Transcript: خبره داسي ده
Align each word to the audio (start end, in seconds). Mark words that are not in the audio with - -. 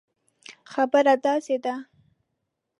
خبره 0.71 1.13
داسي 1.23 1.55
ده 1.63 1.75